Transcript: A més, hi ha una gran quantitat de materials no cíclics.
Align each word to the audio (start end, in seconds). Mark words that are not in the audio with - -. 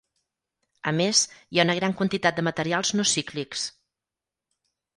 A 0.91 0.93
més, 0.99 1.21
hi 1.55 1.59
ha 1.59 1.65
una 1.67 1.75
gran 1.81 1.95
quantitat 2.01 2.39
de 2.41 2.47
materials 2.49 2.93
no 2.99 3.07
cíclics. 3.13 3.69